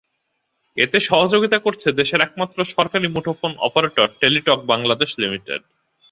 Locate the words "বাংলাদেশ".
4.71-5.09